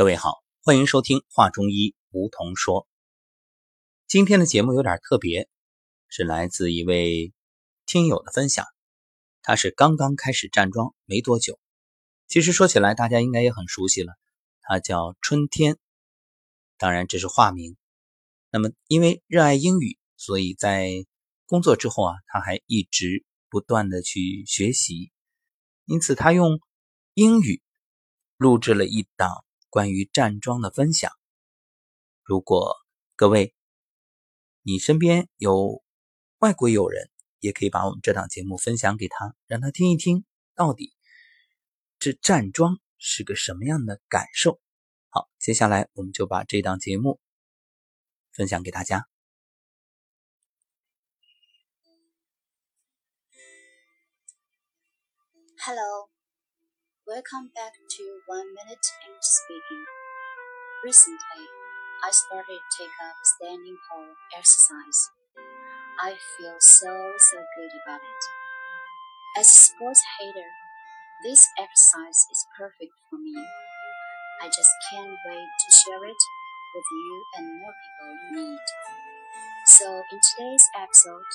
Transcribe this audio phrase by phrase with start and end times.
[0.00, 2.88] 各位好，欢迎收听话中医梧桐说。
[4.06, 5.46] 今天的节目有点特别，
[6.08, 7.34] 是来自一位
[7.84, 8.64] 听友的分享。
[9.42, 11.60] 他是刚刚开始站桩没多久，
[12.28, 14.14] 其实说起来大家应该也很熟悉了，
[14.62, 15.76] 他叫春天，
[16.78, 17.76] 当然这是化名。
[18.50, 21.04] 那么因为热爱英语，所以在
[21.44, 25.12] 工作之后啊，他还一直不断的去学习，
[25.84, 26.58] 因此他用
[27.12, 27.60] 英语
[28.38, 29.44] 录制了一档。
[29.70, 31.12] 关于站桩的分享，
[32.24, 32.76] 如果
[33.14, 33.54] 各位
[34.62, 35.80] 你身边有
[36.38, 37.08] 外国友人，
[37.38, 40.24] 也可以把我们这档节目分享给他，让他听一听，
[40.56, 40.92] 到底
[42.00, 44.60] 这站桩是个什么样的感受。
[45.08, 47.20] 好，接下来我们就把这档节目
[48.32, 49.06] 分享给大家。
[55.64, 56.10] Hello。
[57.06, 59.59] Welcome back to One Minute English Speed.
[60.80, 61.44] Recently,
[62.00, 65.10] I started to take up standing pole exercise.
[66.00, 68.22] I feel so, so good about it.
[69.36, 70.50] As a sports hater,
[71.22, 73.36] this exercise is perfect for me.
[74.40, 76.22] I just can't wait to share it
[76.72, 78.66] with you and more people in need.
[79.66, 81.28] So in today's episode,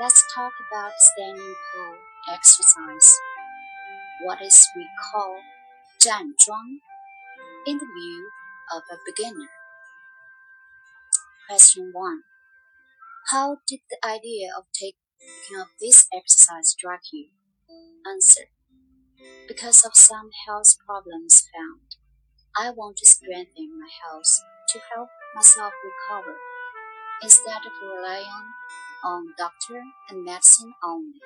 [0.00, 1.98] let's talk about standing pole
[2.34, 3.10] exercise
[4.22, 5.38] what is we call
[5.98, 6.58] 站桩
[7.66, 8.41] in the view
[8.74, 9.50] of a beginner.
[11.48, 12.22] Question 1.
[13.30, 17.28] How did the idea of taking up this exercise strike you?
[18.06, 18.48] Answer.
[19.46, 21.96] Because of some health problems found.
[22.56, 24.40] I want to strengthen my health
[24.70, 26.36] to help myself recover
[27.22, 28.46] instead of relying
[29.04, 31.20] on doctor and medicine only.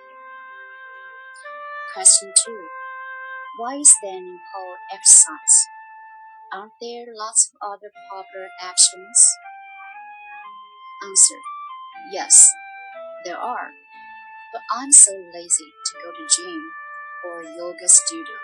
[1.95, 2.69] Question 2.
[3.59, 5.76] Why is standing pole exercise?
[6.57, 9.19] Aren't there lots of other popular actions?
[11.05, 11.41] Answer.
[12.11, 12.51] Yes,
[13.27, 13.69] there are.
[14.55, 16.63] But I'm so lazy to go to gym
[17.27, 18.39] or yoga studio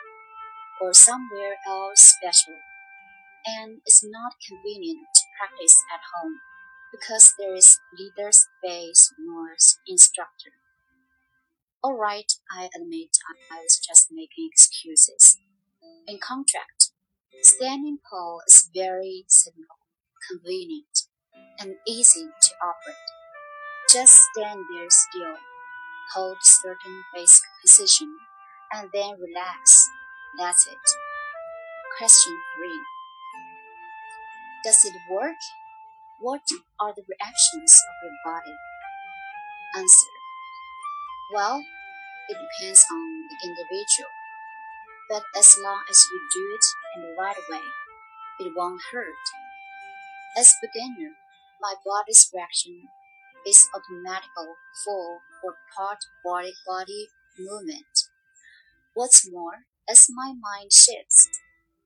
[0.83, 2.61] or somewhere else special.
[3.47, 6.37] And it's not convenient to practice at home
[6.93, 9.57] because there is neither space nor
[9.89, 10.53] instructor.
[11.83, 13.17] Alright, I admit
[13.51, 15.39] I was just making excuses.
[16.07, 16.92] In contrast,
[17.41, 19.81] standing pole is very simple,
[20.31, 21.09] convenient,
[21.59, 23.09] and easy to operate.
[23.91, 25.37] Just stand there still,
[26.15, 28.15] hold certain basic position,
[28.73, 29.89] and then relax.
[30.39, 30.79] That's it.
[31.99, 32.81] Question 3.
[34.65, 35.37] Does it work?
[36.21, 36.43] What
[36.81, 38.57] are the reactions of your body?
[39.77, 40.13] Answer.
[41.35, 41.65] Well,
[42.29, 44.11] it depends on the individual.
[45.11, 46.65] But as long as you do it
[47.01, 47.65] the right way,
[48.41, 49.25] it won't hurt.
[50.37, 51.13] As a beginner,
[51.61, 52.83] my body's reaction
[53.47, 57.09] is automatical full or part body body
[57.39, 58.09] movement.
[58.95, 61.29] What's more, as my mind shifts,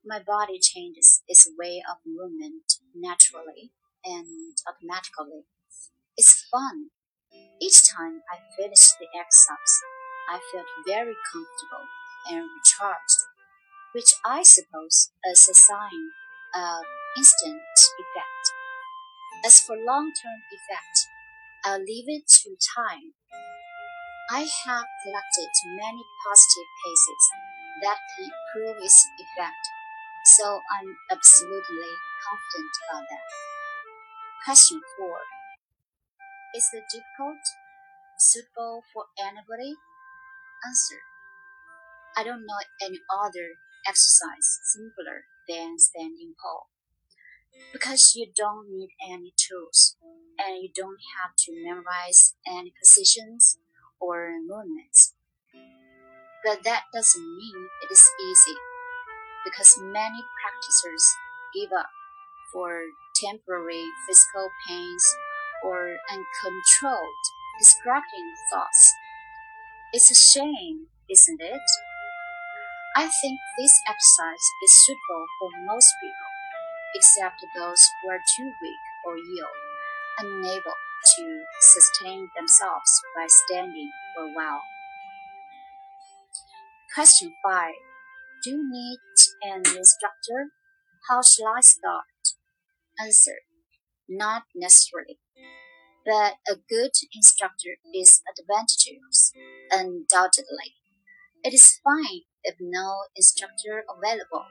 [0.05, 3.71] my body changes its way of movement naturally
[4.03, 5.45] and automatically.
[6.17, 6.89] It's fun
[7.59, 9.81] each time I finished the exercise,
[10.29, 11.85] I felt very comfortable
[12.29, 13.16] and recharged,
[13.93, 16.11] which I suppose is a sign
[16.55, 16.83] of
[17.17, 17.61] instant
[17.99, 18.43] effect.
[19.45, 20.97] As for long-term effect,
[21.65, 23.13] I'll leave it to time.
[24.29, 27.23] I have collected many positive cases
[27.83, 29.63] that can prove its effect,
[30.37, 31.91] so I'm absolutely
[32.27, 33.27] confident about that.
[34.45, 35.07] Question 4.
[36.55, 37.43] Is it difficult?
[38.19, 39.75] Suitable for anybody?
[40.65, 40.99] Answer.
[42.17, 43.55] I don't know any other
[43.87, 46.67] exercise simpler than standing pole.
[47.71, 49.97] Because you don't need any tools
[50.37, 53.57] and you don't have to memorize any positions
[53.99, 55.13] or movements.
[56.43, 58.57] But that doesn't mean it is easy
[59.45, 61.05] because many practitioners
[61.55, 61.89] give up
[62.53, 62.83] for
[63.15, 65.03] temporary physical pains
[65.63, 67.23] or uncontrolled,
[67.59, 68.93] distracting thoughts.
[69.93, 71.61] It's a shame, isn't it?
[72.97, 76.31] I think this exercise is suitable for most people,
[76.95, 79.53] except those who are too weak or ill,
[80.17, 80.73] unable
[81.15, 84.61] to sustain themselves by standing for a while.
[86.95, 87.73] Question 5.
[88.43, 88.99] Do you need
[89.43, 90.49] an instructor?
[91.07, 92.33] How shall I start?
[92.99, 93.41] Answer.
[94.09, 95.19] Not necessarily
[96.07, 99.33] but a good instructor is advantageous,
[99.69, 100.79] undoubtedly.
[101.43, 104.47] It is fine if no instructor available.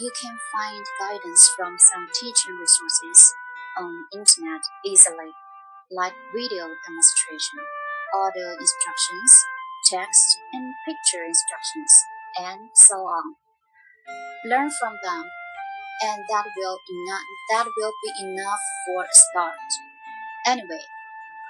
[0.00, 3.34] you can find guidance from some teaching resources
[3.78, 5.30] on internet easily,
[5.90, 7.60] like video demonstration,
[8.14, 9.32] audio instructions,
[9.90, 11.92] text and picture instructions,
[12.38, 13.36] and so on.
[14.44, 15.24] Learn from them,
[16.02, 19.68] and that will enough, that will be enough for a start.
[20.46, 20.84] Anyway,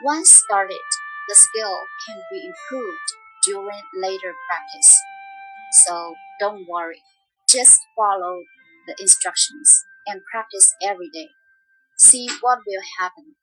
[0.02, 0.87] once started,
[1.28, 3.08] the skill can be improved
[3.44, 5.02] during later practice.
[5.86, 7.01] So don't worry,
[7.50, 8.44] just follow
[8.88, 11.30] the instructions and practice every day.
[11.98, 13.36] See what will happen.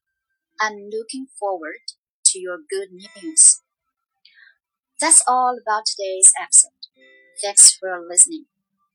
[0.61, 1.81] I'm looking forward
[2.26, 3.62] to your good news.
[5.00, 6.70] That's all about today's episode.
[7.43, 8.44] Thanks for listening.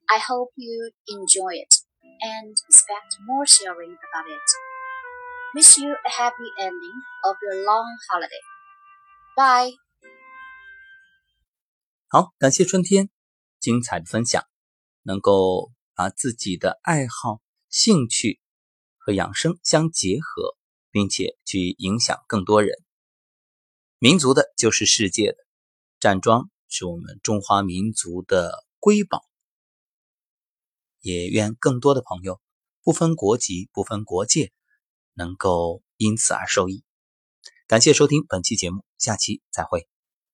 [0.07, 1.81] I hope you enjoy it
[2.21, 4.47] and expect more sharing about it.
[5.55, 8.43] Wish you a happy ending of your long holiday.
[9.35, 9.71] Bye.
[12.07, 13.09] 好，感谢春天
[13.60, 14.44] 精彩的分享，
[15.02, 18.40] 能够把自己的爱好、兴趣
[18.96, 20.56] 和养生相结合，
[20.90, 22.76] 并且去影响更多人。
[23.98, 25.36] 民族的就是世界的，
[26.00, 29.22] 站桩是我们中华民族的瑰宝。
[31.00, 32.40] 也愿更多的朋友，
[32.82, 34.52] 不分国籍、不分国界，
[35.14, 36.84] 能够因此而受益。
[37.66, 39.88] 感谢收听本期节目，下期再会。